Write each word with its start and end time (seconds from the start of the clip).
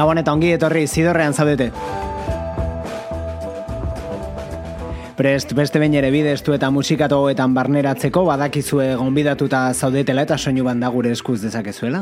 Gabon 0.00 0.16
eta 0.16 0.32
ongi 0.32 0.54
etorri 0.56 0.86
zidorrean 0.88 1.34
zaudete. 1.36 1.66
Prest 5.18 5.50
beste 5.52 5.76
behin 5.82 5.98
ere 6.00 6.08
bidestu 6.14 6.54
eta 6.56 6.70
musikatoetan 6.72 7.52
barneratzeko 7.52 8.22
badakizue 8.24 8.94
gonbidatuta 8.96 9.66
zaudetela 9.74 10.24
eta 10.24 10.38
soinu 10.38 10.64
banda 10.64 10.88
gure 10.94 11.12
eskuz 11.12 11.42
dezakezuela. 11.42 12.00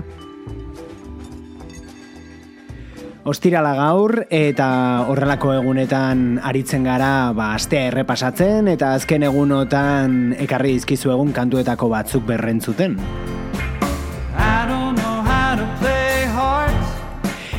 Ostirala 3.28 3.74
gaur 3.80 4.14
eta 4.30 4.68
horrelako 5.10 5.56
egunetan 5.56 6.38
aritzen 6.38 6.86
gara 6.86 7.32
ba, 7.34 7.50
astea 7.58 7.88
errepasatzen 7.90 8.70
eta 8.76 8.92
azken 9.00 9.26
egunotan 9.26 10.36
ekarri 10.46 10.76
izkizu 10.78 11.10
egun 11.16 11.34
kantuetako 11.34 11.90
batzuk 11.96 12.30
berrentzuten. 12.30 12.94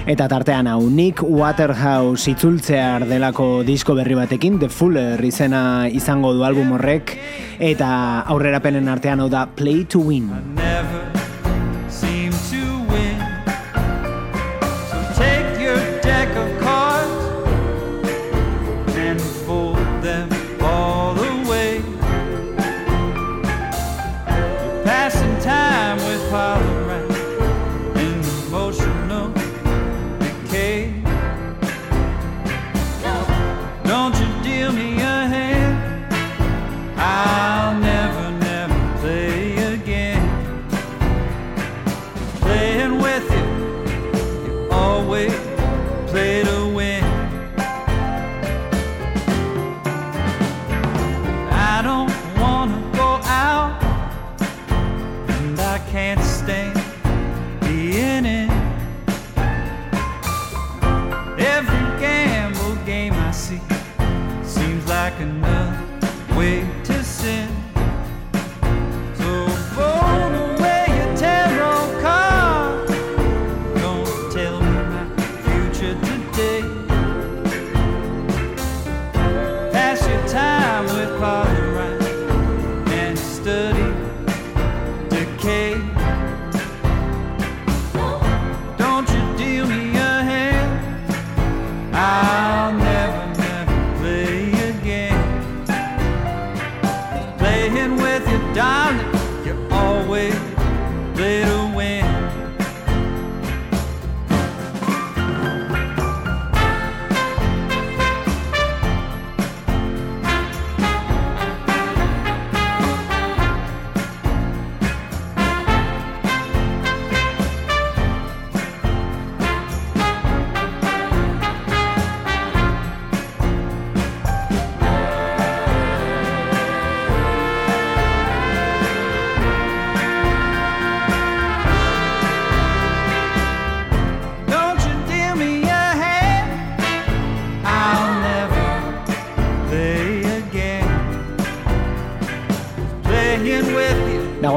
Eta 0.09 0.25
tartean 0.25 0.65
hau, 0.65 0.87
Nick 0.89 1.21
Waterhouse 1.21 2.31
itzultzear 2.31 3.03
delako 3.05 3.61
disko 3.61 3.93
berri 3.93 4.17
batekin, 4.17 4.57
The 4.57 4.65
Fuller 4.73 5.21
izena 5.21 5.85
izango 5.85 6.33
du 6.33 6.41
album 6.47 6.73
horrek, 6.79 7.13
eta 7.61 7.91
aurrerapenen 8.25 8.89
artean 8.89 9.21
hau 9.21 9.29
da 9.29 9.45
Play 9.53 9.85
to 9.85 10.01
Win. 10.01 10.31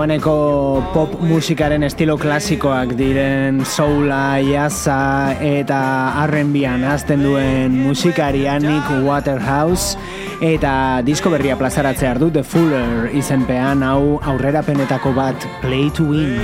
Dagoeneko 0.03 0.83
pop 0.91 1.13
musikaren 1.23 1.85
estilo 1.87 2.17
klasikoak 2.19 2.97
diren 2.99 3.61
soula, 3.63 4.41
jazza 4.43 5.37
eta 5.39 5.79
R&Bian 6.25 6.83
azten 6.83 7.23
duen 7.23 7.77
musikarianik 7.85 8.83
Nick 8.91 9.07
Waterhouse 9.07 9.95
eta 10.43 11.03
disko 11.07 11.31
berria 11.31 11.55
plazaratzea 11.55 12.17
du 12.19 12.33
The 12.35 12.43
Fuller 12.43 13.15
izenpean 13.15 13.87
hau 13.87 14.19
aurrerapenetako 14.19 15.15
bat 15.15 15.47
Play 15.63 15.87
to 15.95 16.11
Win. 16.11 16.35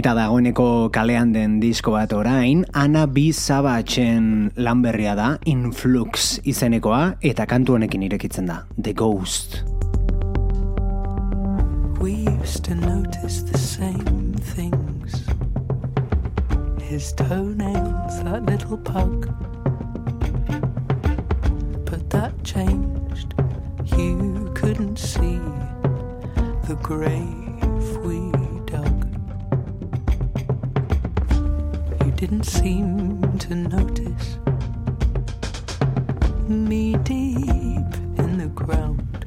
Eta 0.00 0.14
dagoeneko 0.16 0.88
kalean 0.88 1.34
den 1.34 1.58
disko 1.60 1.92
bat 1.92 2.14
orain, 2.16 2.62
Ana 2.72 3.02
B. 3.04 3.34
Sabatxen 3.36 4.48
lanberria 4.56 5.12
da, 5.12 5.26
Influx 5.44 6.38
izenekoa, 6.48 7.18
eta 7.20 7.44
kantu 7.44 7.74
honekin 7.76 8.06
irekitzen 8.06 8.48
da, 8.48 8.62
The 8.80 8.94
Ghost. 8.96 9.58
We 12.00 12.14
used 12.40 12.64
to 12.64 12.74
notice 12.76 13.42
the 13.42 13.58
same 13.58 14.32
things 14.54 15.20
His 16.80 17.12
toenails, 17.12 18.24
that 18.24 18.46
little 18.46 18.78
pug 18.78 19.28
But 21.84 22.08
that 22.08 22.32
changed 22.42 23.34
You 23.98 24.50
couldn't 24.54 24.96
see 24.96 25.38
the 26.64 26.78
grave 26.80 27.98
we 28.02 28.29
didn't 32.20 32.44
seem 32.44 33.38
to 33.38 33.54
notice 33.54 34.36
me 36.46 36.94
deep 36.96 37.90
in 38.18 38.36
the 38.36 38.50
ground. 38.54 39.24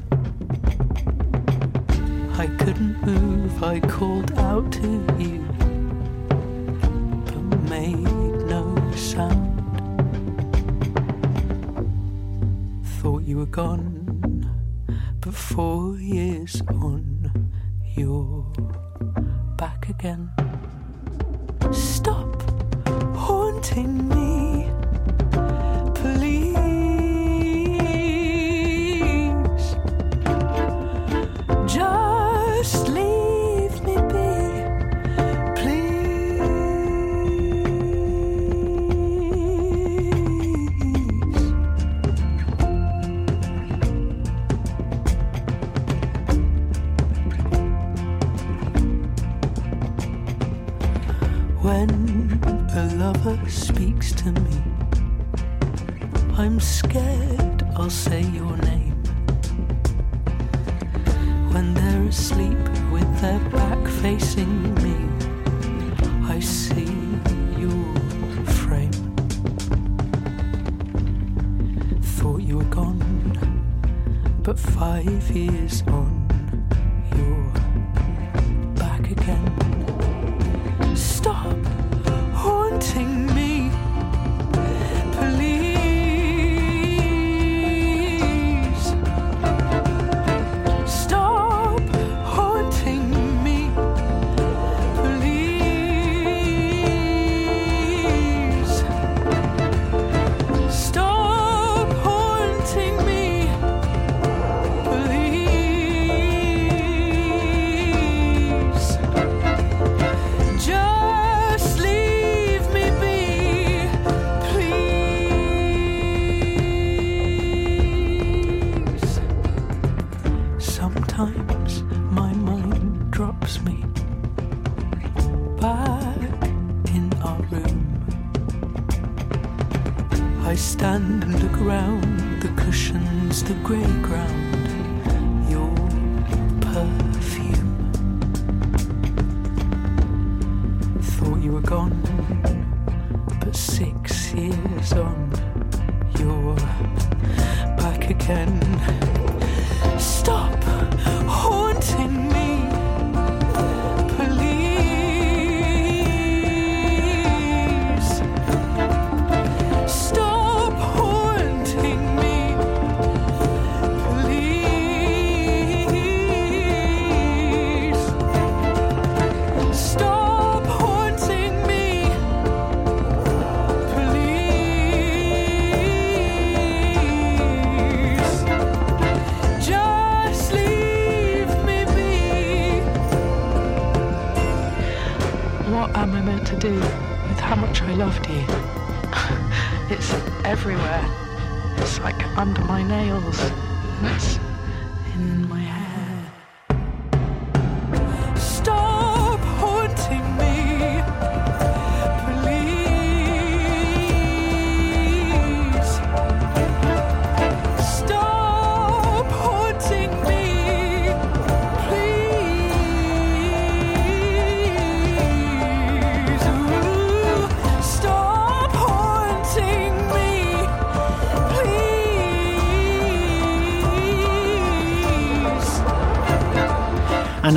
I 2.37 2.45
couldn't 2.45 3.03
move, 3.03 3.63
I 3.63 3.79
called 3.79 4.31
out 4.37 4.71
to 4.73 4.87
you, 5.17 5.39
but 7.25 7.59
made 7.67 7.97
no 8.53 8.75
sound. 8.95 9.57
Thought 13.01 13.23
you 13.23 13.39
were 13.39 13.47
gone, 13.47 14.45
but 15.19 15.33
four 15.33 15.97
years 15.97 16.61
on, 16.69 17.51
you're 17.95 18.45
back 19.57 19.89
again. 19.89 20.29
haunting 23.63 24.09
me. 24.09 24.32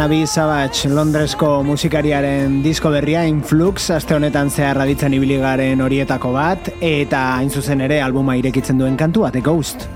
Nabi 0.07 0.23
Savage 0.23 0.87
Londresko 0.87 1.65
musikariaren 1.67 2.61
disko 2.63 2.93
berria 2.95 3.25
Influx 3.27 3.89
aste 3.91 4.15
honetan 4.15 4.53
zehar 4.55 4.79
aditzen 4.85 5.19
ibiligaren 5.19 5.83
horietako 5.83 6.31
bat 6.39 6.71
eta 6.79 7.27
hain 7.41 7.51
zuzen 7.51 7.83
ere 7.91 7.99
albuma 8.07 8.39
irekitzen 8.39 8.79
duen 8.79 8.95
kantua 8.95 9.35
The 9.35 9.43
Ghost. 9.43 9.89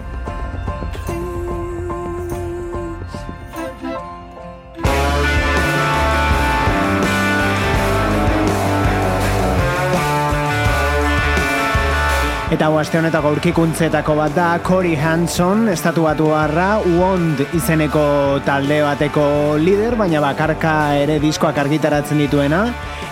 Eta 12.60 12.66
hau 12.68 12.76
honetako 12.76 13.30
aurkikuntzetako 13.30 14.14
bat 14.18 14.34
da 14.36 14.46
Cory 14.60 14.92
Hanson, 14.92 15.62
estatu 15.72 16.02
batuarra 16.04 16.66
Wond 16.84 17.40
izeneko 17.56 18.02
talde 18.44 18.82
bateko 18.84 19.56
lider, 19.56 19.96
baina 19.96 20.20
bakarka 20.20 20.74
ere 21.00 21.16
diskoak 21.22 21.56
argitaratzen 21.56 22.20
dituena, 22.20 22.66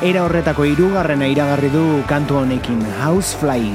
era 0.04 0.26
horretako 0.26 0.68
hirugarrena 0.68 1.32
iragarri 1.32 1.72
du 1.72 1.86
kantu 2.12 2.42
honekin, 2.42 2.84
Housefly. 3.00 3.72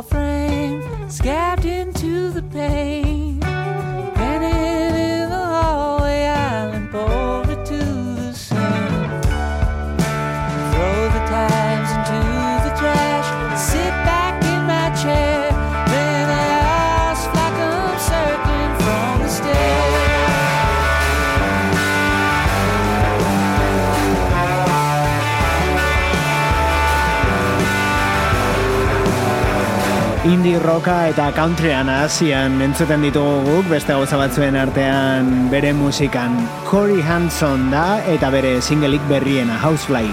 frame, 0.00 0.82
scabbed 1.10 1.66
into 1.66 2.30
the 2.30 2.42
pain. 2.42 3.01
indie 30.42 30.58
rocka 30.58 31.06
eta 31.06 31.28
countryan 31.36 31.86
hasian 31.86 32.56
entzuten 32.64 33.04
ditugu 33.06 33.44
guk 33.46 33.66
beste 33.70 33.94
gauza 33.94 34.16
batzuen 34.18 34.56
artean 34.58 35.28
bere 35.52 35.70
musikan 35.70 36.34
Cory 36.66 36.98
Hanson 36.98 37.68
da 37.70 38.00
eta 38.10 38.26
bere 38.34 38.56
singleik 38.58 39.04
berriena 39.06 39.54
Housefly. 39.62 40.08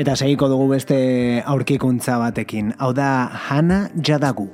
Eta 0.00 0.16
segiko 0.16 0.48
dugu 0.48 0.70
beste 0.72 0.96
aurkikuntza 1.44 2.16
batekin. 2.24 2.72
Hau 2.78 2.94
da 2.96 3.28
Hana 3.50 3.90
Jadagu. 4.00 4.48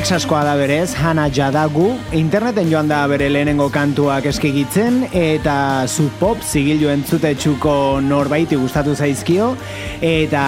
Texaskoa 0.00 0.46
da 0.46 0.54
berez, 0.56 0.94
Hana 0.96 1.26
Jadagu, 1.28 1.90
interneten 2.16 2.70
joan 2.72 2.88
da 2.88 3.02
bere 3.10 3.26
lehenengo 3.28 3.66
kantuak 3.68 4.24
eskigitzen, 4.30 5.02
eta 5.12 5.84
zu 5.84 6.06
pop 6.16 6.40
zigilu 6.40 6.88
entzutetxuko 6.88 7.74
norbaiti 8.00 8.56
gustatu 8.56 8.94
zaizkio, 8.96 9.50
eta, 10.00 10.44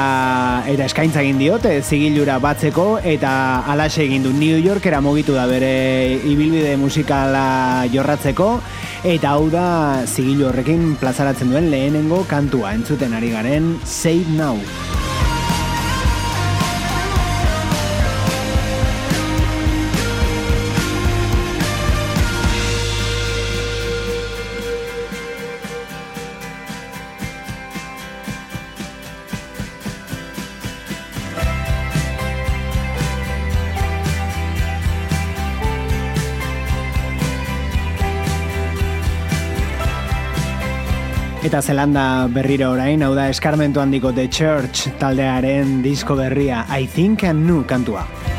eta 0.72 0.86
eskaintza 0.88 1.20
egin 1.20 1.42
diote 1.42 1.74
eh, 1.82 1.84
zigilura 1.84 2.38
batzeko, 2.40 2.86
eta 3.04 3.34
alaxe 3.74 4.06
egin 4.06 4.24
du. 4.24 4.32
New 4.32 4.56
Yorkera 4.56 5.02
mugitu 5.04 5.36
da 5.36 5.44
bere 5.50 6.16
ibilbide 6.16 6.78
musikala 6.80 7.84
jorratzeko, 7.92 8.54
eta 9.04 9.36
hau 9.36 9.50
da 9.52 9.66
zigilu 10.06 10.48
horrekin 10.48 10.94
plazaratzen 10.96 11.52
duen 11.52 11.68
lehenengo 11.68 12.24
kantua. 12.24 12.72
Entzuten 12.72 13.12
ari 13.20 13.36
garen 13.36 13.74
Save 13.84 14.32
Now. 14.32 14.56
Eta 41.52 41.60
zelanda 41.60 42.02
berriro 42.32 42.70
orain, 42.72 43.02
hau 43.04 43.10
da 43.12 43.26
eskarmentu 43.28 43.82
handiko 43.82 44.08
The 44.16 44.24
Church 44.32 44.88
taldearen 44.96 45.82
disko 45.84 46.16
berria 46.16 46.64
I 46.72 46.86
Think 46.88 47.28
and 47.28 47.44
New 47.44 47.66
kantua. 47.68 48.06
Kantua. 48.08 48.31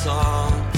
song. 0.00 0.69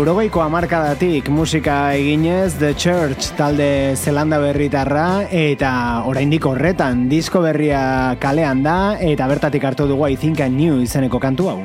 laurogeiko 0.00 0.40
amarkadatik 0.40 1.26
musika 1.28 1.92
eginez 1.92 2.54
The 2.56 2.70
Church 2.72 3.34
talde 3.36 3.92
zelanda 4.00 4.38
berritarra 4.40 5.26
eta 5.28 5.72
oraindik 6.08 6.46
horretan 6.48 7.02
disko 7.10 7.42
berria 7.44 8.16
kalean 8.16 8.62
da 8.64 8.96
eta 8.96 9.26
bertatik 9.28 9.66
hartu 9.68 9.84
dugu 9.90 10.06
I 10.08 10.16
Think 10.16 10.40
I 10.40 10.48
New 10.48 10.78
izeneko 10.80 11.20
kantu 11.20 11.50
hau. 11.52 11.58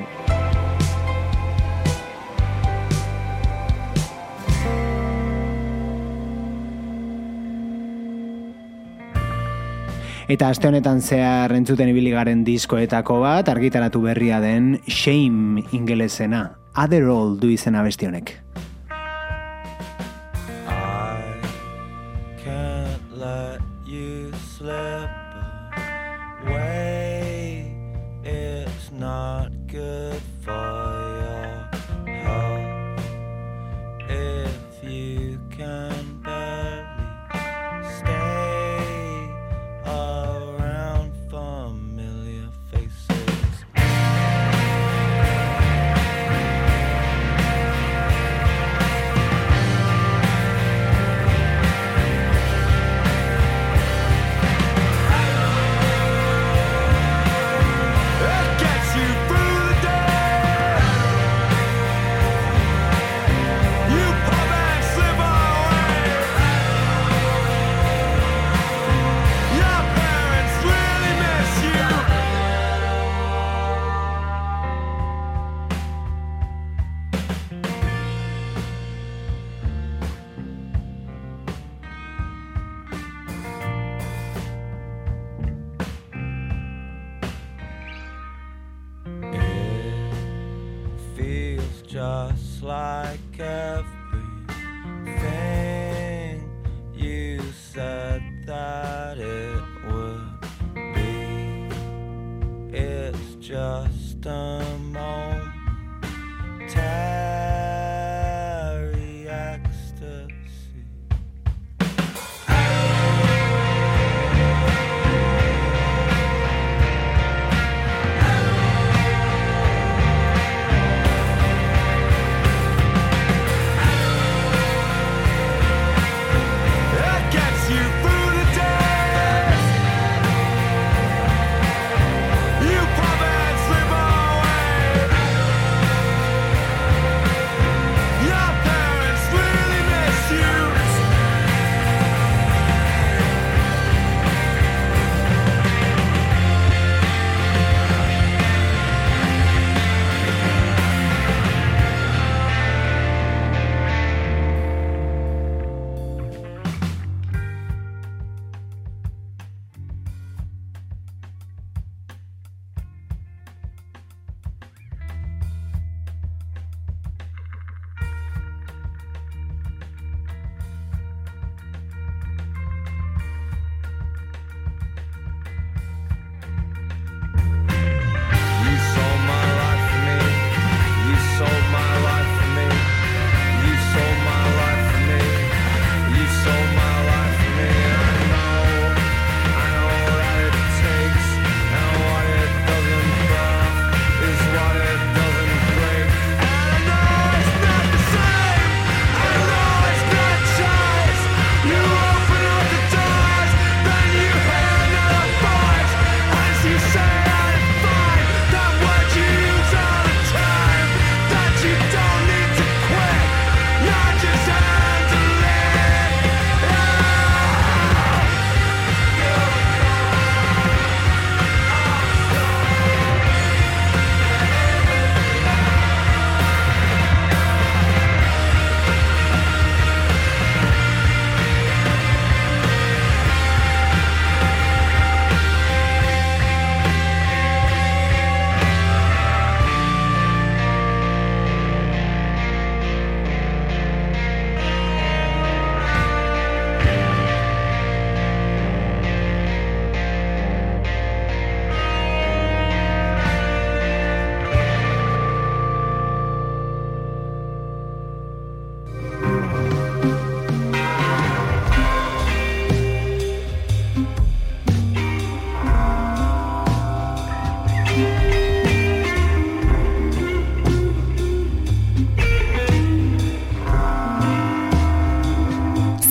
Eta 10.27 10.51
aste 10.51 10.67
honetan 10.67 10.99
zehar 10.99 11.55
entzuten 11.55 11.95
ibili 11.95 12.11
garen 12.11 12.43
diskoetako 12.43 13.21
bat 13.23 13.55
argitaratu 13.55 14.03
berria 14.09 14.43
den 14.43 14.81
Shame 14.91 15.63
ingelesena 15.71 16.64
Adderall 16.75 17.37
du 17.39 17.47
izena 17.53 17.83
besti 17.83 18.09
honek. 18.09 18.44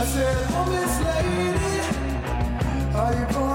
I 0.00 0.04
said, 0.06 0.46
oh, 0.52 0.64
Miss 0.70 0.96
Lady, 1.04 2.96
are 2.96 3.12
you 3.12 3.34
going? 3.34 3.49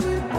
sweet. 0.00 0.33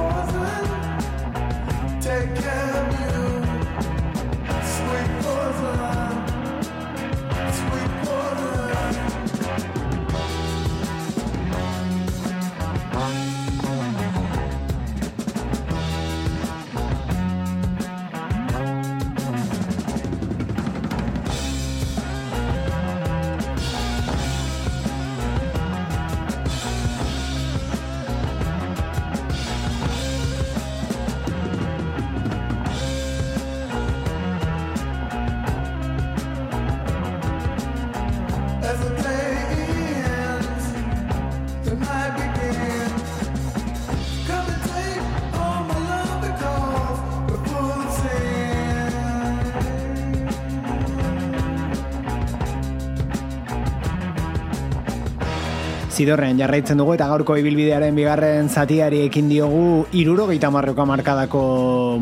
Zidorrean 55.95 56.35
jarraitzen 56.35 56.81
dugu 56.81 56.97
eta 56.97 57.05
gaurko 57.07 57.37
ibilbidearen 57.39 57.95
bigarren 57.95 58.49
zatiari 58.51 58.97
ekin 59.05 59.29
diogu 59.31 59.85
irurogeita 59.95 60.49
marroko 60.51 60.83
markadako 60.89 61.43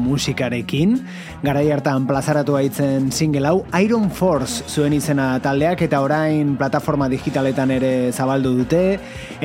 musikarekin. 0.01 0.95
Garai 1.45 1.67
hartan 1.75 2.07
plazaratu 2.09 2.57
haitzen 2.57 3.11
single 3.13 3.51
hau 3.51 3.61
Iron 3.83 4.09
Force 4.09 4.65
zuen 4.65 4.97
izena 4.97 5.37
taldeak 5.45 5.85
eta 5.85 6.01
orain 6.01 6.55
plataforma 6.57 7.05
digitaletan 7.13 7.77
ere 7.77 7.93
zabaldu 8.09 8.55
dute 8.63 8.83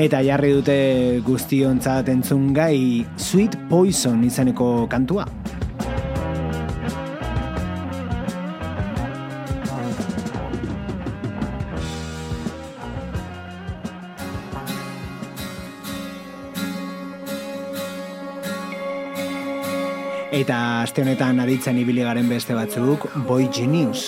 eta 0.01 0.25
jarri 0.25 0.57
dute 0.57 0.81
guztiontzat 1.29 2.09
entzun 2.09 2.55
gai 2.57 3.05
Sweet 3.21 3.61
Poison 3.69 4.25
izeneko 4.25 4.87
kantua. 4.89 5.29
Eta 20.39 20.57
aste 20.85 21.03
honetan 21.03 21.41
aditzen 21.43 21.81
ibili 21.83 22.05
garen 22.07 22.29
beste 22.31 22.55
batzuk 22.55 23.09
Boy 23.27 23.49
Genius. 23.59 24.05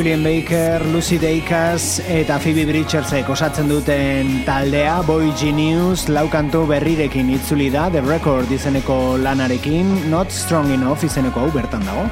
Julian 0.00 0.24
Baker, 0.24 0.86
Lucy 0.86 1.18
Dacus 1.18 2.00
eta 2.08 2.38
Phoebe 2.40 2.64
Bridgersek 2.64 3.28
osatzen 3.28 3.68
duten 3.68 4.30
taldea 4.46 5.02
Boy 5.04 5.28
Genius 5.36 6.06
laukantu 6.08 6.62
berrirekin 6.72 7.28
itzuli 7.36 7.68
da 7.68 7.90
The 7.92 8.00
Record 8.08 8.48
izeneko 8.48 9.18
lanarekin 9.20 10.08
Not 10.08 10.32
Strong 10.32 10.72
Enough 10.80 11.04
izeneko 11.04 11.44
hau 11.44 11.52
bertan 11.52 11.84
dago. 11.84 12.08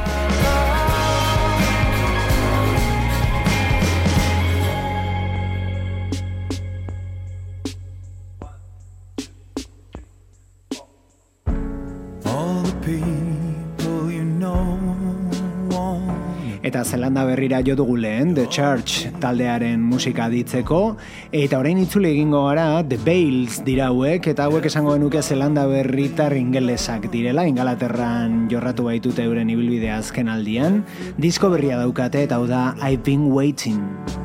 Berrira 17.39 17.63
jo 17.63 17.77
dugu 17.79 17.97
lehen, 17.97 18.35
The 18.35 18.49
Church 18.51 19.07
taldearen 19.23 19.79
musika 19.87 20.27
ditzeko, 20.33 20.97
eta 21.31 21.61
orain 21.61 21.79
itzuli 21.79 22.11
egingo 22.11 22.43
gara 22.49 22.83
The 22.83 22.99
Bales 23.07 23.61
dira 23.63 23.93
hauek, 23.93 24.27
eta 24.33 24.49
hauek 24.49 24.67
esango 24.67 24.97
genuke 24.97 25.23
Zelanda 25.23 25.69
berritar 25.71 26.35
ingelesak 26.35 27.07
direla, 27.15 27.47
ingalaterran 27.47 28.49
jorratu 28.51 28.91
baitute 28.91 29.23
euren 29.23 29.55
ibilbidea 29.55 30.01
azken 30.03 30.35
aldian, 30.35 30.83
disko 31.15 31.55
berria 31.55 31.79
daukate 31.79 32.27
eta 32.27 32.43
hau 32.43 32.49
da 32.51 32.73
I've 32.83 33.05
been 33.07 33.31
waiting. 33.31 34.18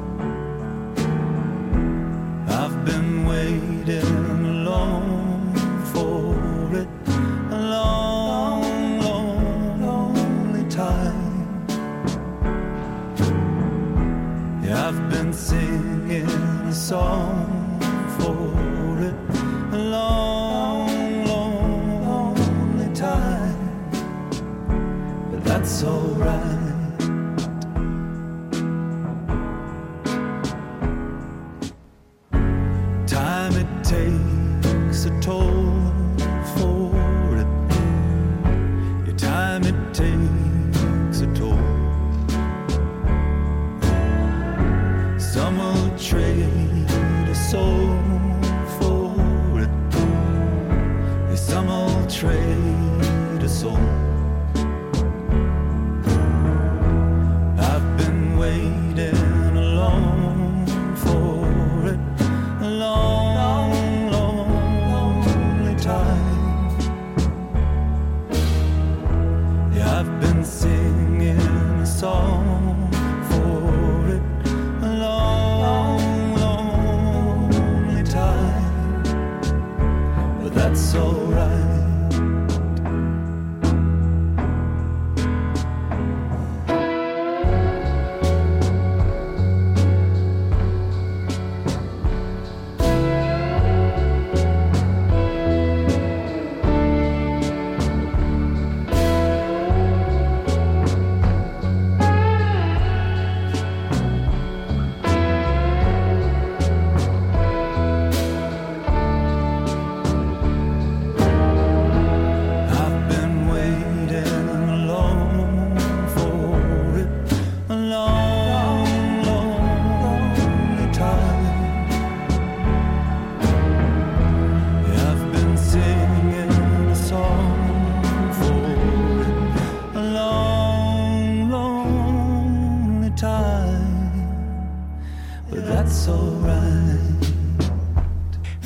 Song 16.84 17.42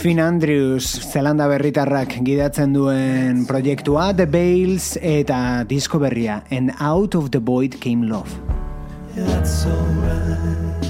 Finn 0.07 0.21
Andrews, 0.23 0.85
Zelanda 1.11 1.49
berritarrak 1.51 2.13
gidatzen 2.23 2.71
duen 2.71 3.41
proiektua, 3.43 4.13
The 4.15 4.23
Bales 4.23 4.93
eta 5.03 5.65
disko 5.67 5.99
berria, 5.99 6.45
And 6.47 6.71
Out 6.79 7.19
of 7.19 7.31
the 7.35 7.43
Void 7.43 7.75
Came 7.83 8.07
Love. 8.07 8.31
That's 9.17 9.65
alright. 9.65 10.86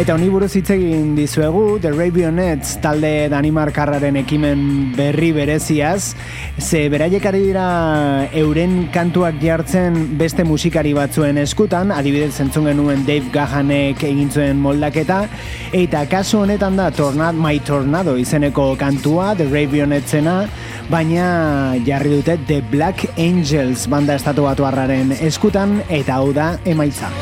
Eta 0.00 0.14
honi 0.16 0.30
buruz 0.32 0.54
hitz 0.56 0.70
egin 0.72 1.10
dizuegu, 1.12 1.74
The 1.82 1.90
Ravionets 1.92 2.78
talde 2.80 3.28
Danimarkarraren 3.28 4.16
ekimen 4.16 4.62
berri 4.96 5.28
bereziaz, 5.36 6.14
ze 6.56 6.86
beraiek 6.88 7.26
ari 7.28 7.42
dira 7.50 7.64
euren 8.40 8.86
kantuak 8.94 9.36
jartzen 9.42 9.98
beste 10.16 10.46
musikari 10.48 10.94
batzuen 10.96 11.36
eskutan, 11.42 11.92
adibidez 11.92 12.40
entzun 12.40 12.70
genuen 12.70 13.04
Dave 13.04 13.28
Gahanek 13.34 14.00
egin 14.08 14.32
zuen 14.32 14.62
moldaketa, 14.64 15.26
eta 15.76 16.06
kasu 16.08 16.46
honetan 16.46 16.80
da 16.80 16.88
Tornado, 16.88 17.36
My 17.36 17.60
Tornado 17.60 18.16
izeneko 18.16 18.70
kantua, 18.80 19.34
The 19.36 19.50
Ravionetsena, 19.52 20.38
baina 20.88 21.76
jarri 21.84 22.16
dute 22.16 22.38
The 22.48 22.62
Black 22.72 23.04
Angels 23.18 23.84
banda 23.84 24.16
estatu 24.16 24.48
batu 24.48 24.64
eskutan, 25.20 25.82
eta 25.90 26.14
hau 26.22 26.32
da 26.32 26.56
emaitza. 26.64 27.12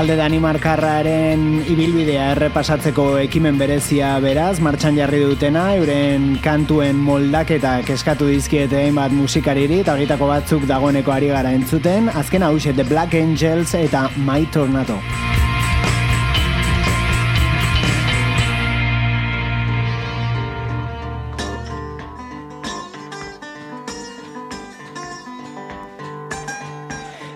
Talde 0.00 0.14
Danimarkarraren 0.16 1.42
ibilbidea 1.68 2.30
errepasatzeko 2.32 3.04
ekimen 3.20 3.58
berezia 3.60 4.14
beraz, 4.24 4.54
martxan 4.64 4.96
jarri 4.96 5.20
dutena, 5.20 5.66
euren 5.76 6.38
kantuen 6.40 6.96
moldaketak 7.04 7.92
eskatu 7.98 8.30
dizkiete 8.32 8.80
hainbat 8.80 9.12
musikariri, 9.12 9.82
eta 9.84 9.98
horietako 9.98 10.30
batzuk 10.32 10.64
dagoeneko 10.72 11.12
ari 11.12 11.28
gara 11.34 11.52
entzuten, 11.52 12.08
azken 12.08 12.48
hau 12.48 12.56
The 12.56 12.88
Black 12.88 13.12
Angels 13.12 13.74
eta 13.74 14.08
My 14.16 14.46
Tornado. 14.46 14.96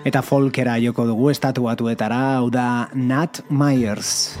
Eta 0.05 0.21
folkera 0.21 0.75
joko 0.77 1.07
dugu 1.09 1.31
estatu 1.31 1.63
batuetara, 1.65 2.37
hau 2.37 2.51
da 2.53 2.87
Nat 2.93 3.41
Myers. 3.49 4.37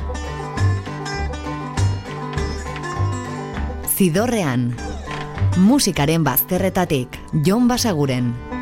Zidorrean. 3.95 4.75
Musikaren 5.57 6.21
bazterretatik, 6.27 7.17
Jon 7.47 7.65
Basaguren. 7.71 8.54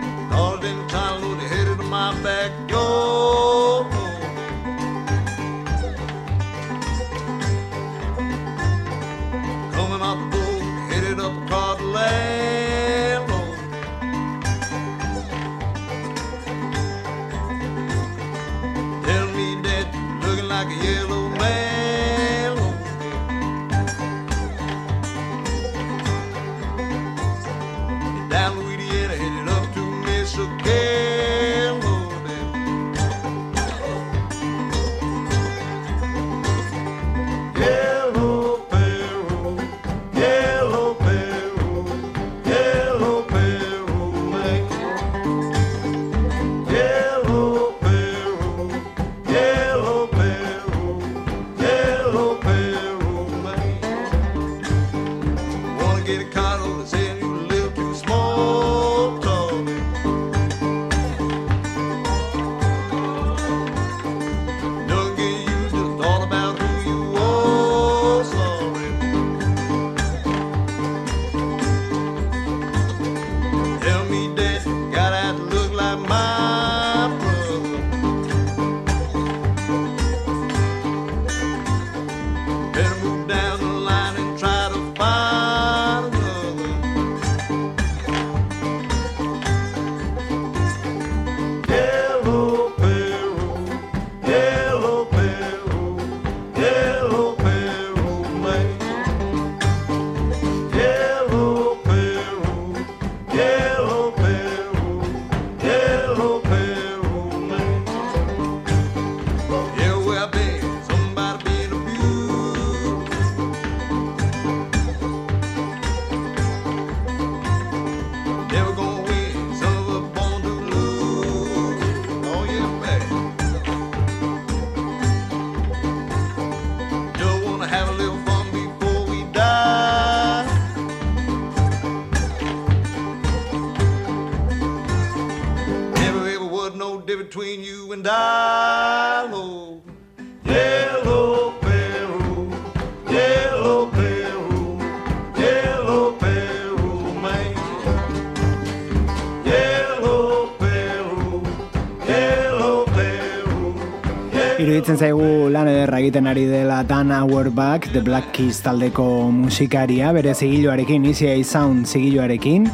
Dan 156.87 157.11
Auerbach, 157.11 157.91
The 157.91 158.01
Black 158.01 158.31
Keys 158.33 158.61
taldeko 158.63 159.31
musikaria, 159.31 160.11
bere 160.11 160.33
zigiluarekin, 160.35 161.05
Easy 161.05 161.43
Sound 161.43 161.87
zigiluarekin, 161.87 162.69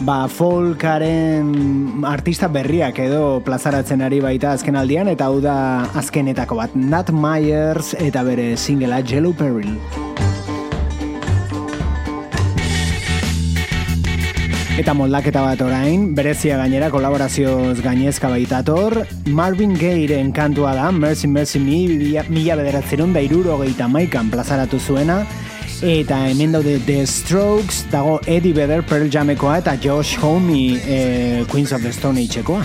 ba 0.00 0.28
folkaren 0.28 2.04
artista 2.06 2.48
berriak 2.48 2.98
edo 3.02 3.40
plazaratzen 3.44 4.02
ari 4.02 4.20
baita 4.24 4.52
azken 4.54 4.78
aldian, 4.78 5.08
eta 5.08 5.26
hau 5.30 5.40
da 5.44 5.88
azkenetako 5.98 6.60
bat, 6.62 6.76
Nat 6.76 7.10
Myers 7.10 7.94
eta 7.98 8.22
bere 8.22 8.54
singela 8.56 9.02
Yellow 9.02 9.32
Peril. 9.32 9.74
Eta 14.78 14.92
moldaketa 14.94 15.40
bat 15.42 15.60
orain, 15.66 16.12
berezia 16.14 16.56
gainera 16.60 16.86
kolaborazioz 16.92 17.80
gainezka 17.82 18.28
baitator, 18.30 18.94
Marvin 19.26 19.74
Gaye'ren 19.74 20.30
kantua 20.32 20.74
da, 20.76 20.92
Mercy 20.92 21.26
Mercy 21.26 21.58
Me, 21.58 21.80
mila- 22.30 22.56
bederatzerun 22.60 23.12
da 23.12 23.20
irurogeita 23.20 23.88
maikan 23.90 24.30
plazaratu 24.30 24.78
zuena, 24.78 25.24
eta 25.82 26.20
hemen 26.28 26.52
daude 26.54 26.78
The 26.86 27.06
Strokes, 27.06 27.86
dago 27.90 28.20
Eddie 28.26 28.52
Vedder 28.54 28.84
Pearl 28.86 29.10
Jamekoa 29.10 29.58
eta 29.58 29.74
Josh 29.82 30.16
Homme 30.22 30.78
eh, 30.86 31.44
Queens 31.50 31.72
of 31.72 31.82
the 31.82 31.92
Stone 31.92 32.22
Agekoa. 32.22 32.62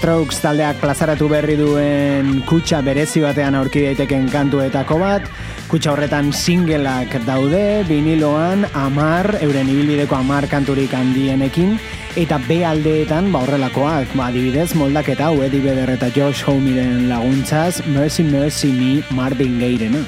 Strokes 0.00 0.38
taldeak 0.40 0.78
plazaratu 0.80 1.26
berri 1.28 1.58
duen 1.58 2.38
kutsa 2.48 2.78
berezi 2.80 3.20
batean 3.20 3.52
aurki 3.58 3.82
daiteken 3.84 4.30
kantuetako 4.32 4.96
bat, 5.02 5.26
kutsa 5.68 5.90
horretan 5.92 6.30
singleak 6.32 7.18
daude, 7.26 7.84
viniloan 7.84 8.64
amar, 8.72 9.28
euren 9.44 9.68
ibilbideko 9.68 10.16
amar 10.16 10.48
kanturik 10.48 10.94
handienekin, 10.96 11.76
eta 12.16 12.40
B 12.48 12.62
aldeetan 12.64 13.28
ba 13.28 13.44
horrelakoak, 13.44 14.16
ba 14.16 14.30
adibidez 14.30 14.70
moldaketa 14.72 15.28
hau 15.28 15.44
Eddie 15.44 15.60
Vedder 15.68 15.92
eta 15.98 16.08
Josh 16.16 16.48
Homeren 16.48 17.10
laguntzaz, 17.12 17.84
Mercy 17.92 18.24
Mercy 18.24 18.72
Me 18.72 19.04
Marvin 19.12 19.60
Gaye-rena. 19.60 20.00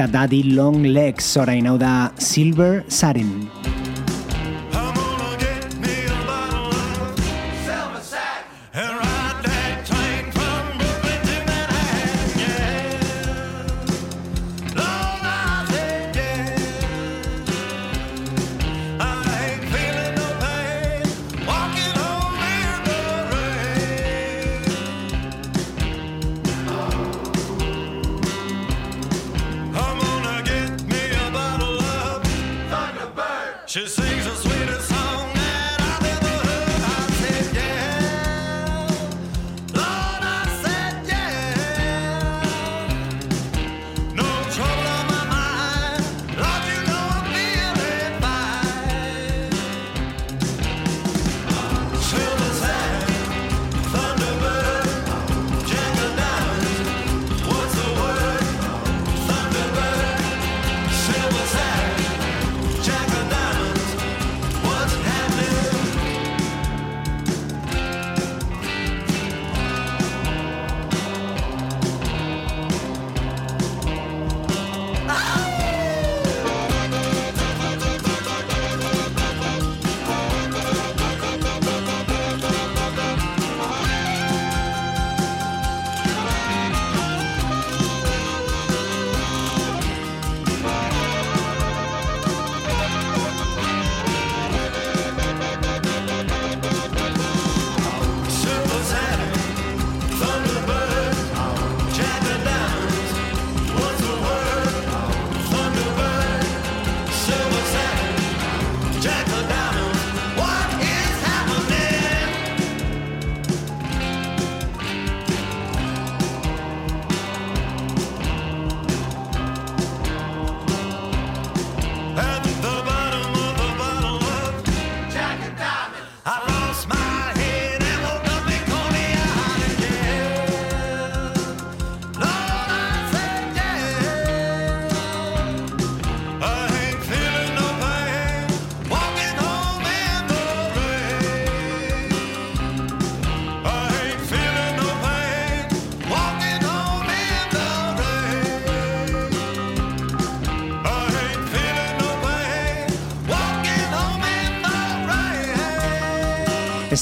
Eta 0.00 0.08
Daddy 0.08 0.54
Long 0.56 0.80
Legs 0.96 1.26
orain 1.36 1.66
hau 1.68 1.74
da 1.76 2.14
Silver 2.16 2.86
Satin. 2.88 3.59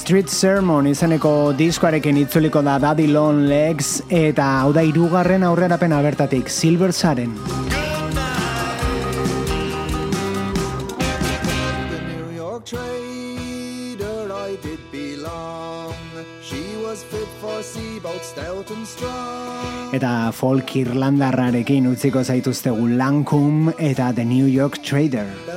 Street 0.09 0.31
Sermon 0.33 0.87
izeneko 0.89 1.31
diskoarekin 1.53 2.17
itzuliko 2.17 2.63
da 2.65 2.79
Daddy 2.81 3.11
Long 3.13 3.43
Legs 3.45 3.99
eta 4.09 4.47
hau 4.63 4.71
da 4.73 4.81
hirugarren 4.81 5.43
aurrerapena 5.45 5.99
bertatik 6.01 6.49
Silver 6.49 6.95
Saren. 6.97 7.35
Eta 19.93 20.15
folk 20.33 20.75
irlandarrarekin 20.81 21.93
utziko 21.93 22.25
zaituztegu 22.25 22.89
Lancome 22.97 23.77
eta 23.77 24.15
The 24.17 24.25
New 24.25 24.49
York 24.49 24.81
Trader. 24.81 25.48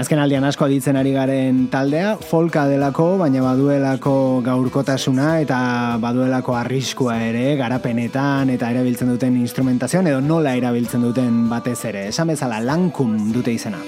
Azken 0.00 0.16
aldian 0.16 0.46
asko 0.48 0.64
aditzen 0.64 0.96
ari 0.96 1.10
garen 1.12 1.66
taldea, 1.68 2.14
folka 2.30 2.62
delako, 2.70 3.18
baina 3.20 3.42
baduelako 3.44 4.14
gaurkotasuna 4.46 5.34
eta 5.42 5.58
baduelako 6.00 6.56
arriskua 6.56 7.18
ere, 7.26 7.50
garapenetan 7.60 8.54
eta 8.54 8.70
erabiltzen 8.72 9.12
duten 9.12 9.36
instrumentazioan 9.42 10.08
edo 10.08 10.22
nola 10.24 10.54
erabiltzen 10.56 11.04
duten 11.04 11.42
batez 11.52 11.82
ere. 11.92 12.06
Esan 12.14 12.32
bezala 12.32 12.62
Lancome 12.64 13.28
dute 13.34 13.52
izena. 13.52 13.82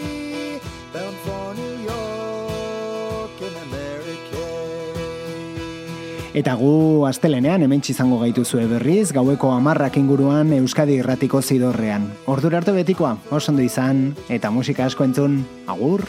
Eta 6.33 6.55
gu 6.57 7.05
astelenean 7.05 7.61
hemen 7.61 7.83
izango 7.93 8.17
gaituzue 8.23 8.65
berriz, 8.65 9.13
gaueko 9.13 9.51
amarrak 9.53 9.99
inguruan 10.01 10.55
Euskadi 10.57 10.97
irratiko 11.03 11.43
zidorrean. 11.43 12.07
Ordura 12.25 12.63
arte 12.63 12.73
betikoa, 12.73 13.19
oso 13.29 13.53
ondo 13.53 13.61
izan, 13.63 14.15
eta 14.33 14.51
musika 14.51 14.87
asko 14.89 15.05
entzun, 15.05 15.43
agur! 15.67 16.07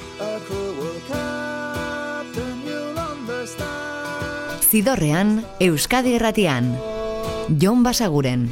Zidorrean, 4.64 5.44
Euskadi 5.60 6.16
irratian. 6.16 6.72
Jon 7.60 7.84
Basaguren. 7.84 8.48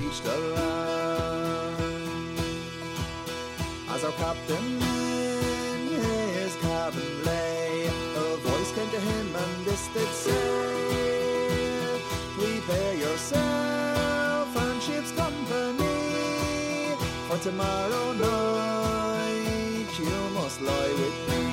Tomorrow 17.42 18.14
night 18.14 19.88
you 19.98 20.30
must 20.36 20.62
lie 20.62 20.94
with 21.02 21.18
me. 21.30 21.44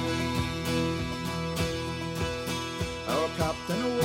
Our 3.08 3.28
captain 3.38 3.98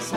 Oh 0.00 0.14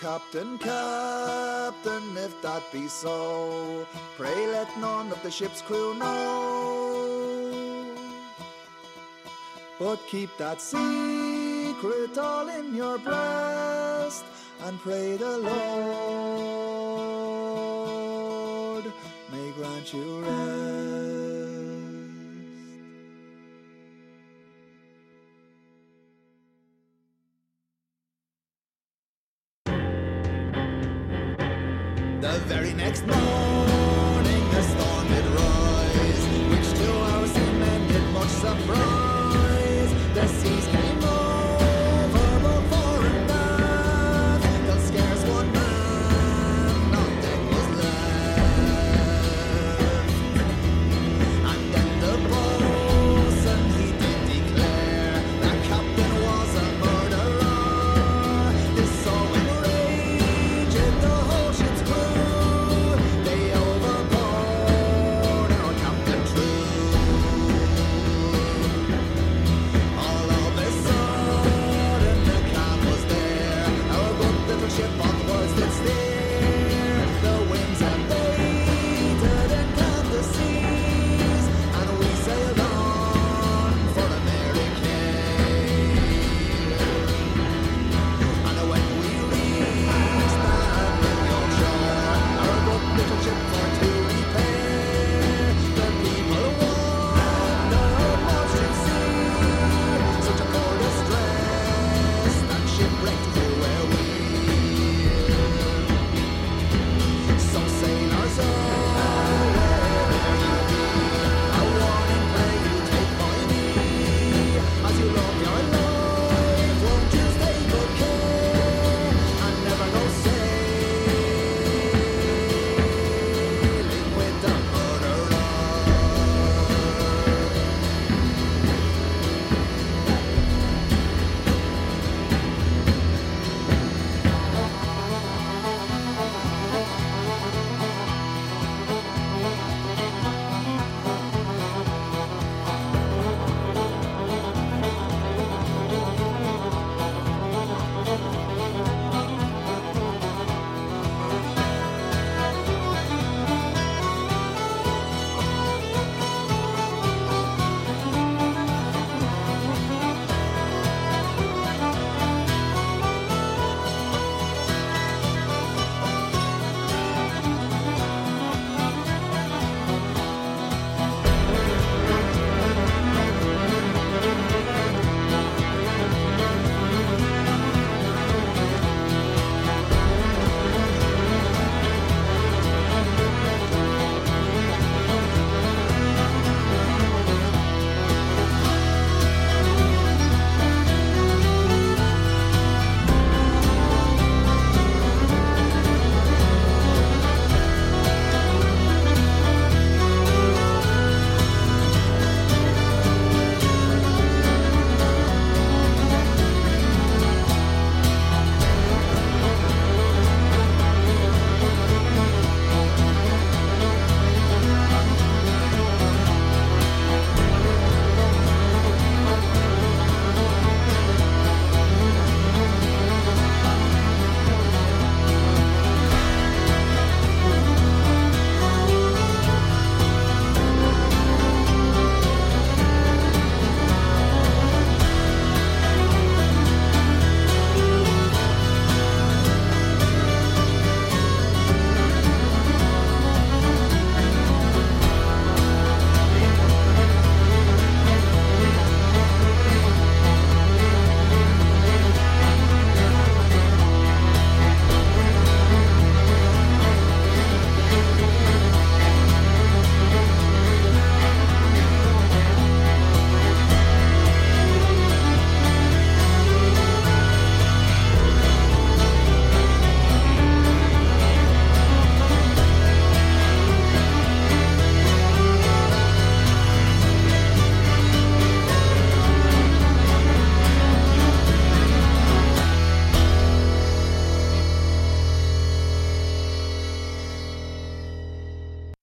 Captain, 0.00 0.56
Captain, 0.56 2.16
if 2.16 2.40
that 2.40 2.62
be 2.72 2.88
so, 2.88 3.86
pray 4.16 4.46
let 4.46 4.74
none 4.78 5.12
of 5.12 5.22
the 5.22 5.30
ship's 5.30 5.60
crew 5.60 5.94
know. 5.94 7.26
But 9.78 9.98
keep 10.08 10.34
that 10.38 10.62
secret 10.62 12.16
all 12.16 12.48
in 12.48 12.74
your 12.74 12.96
breast, 12.96 14.24
and 14.62 14.80
pray 14.80 15.18
the 15.18 15.36
Lord. 15.36 15.95
children. 19.86 20.55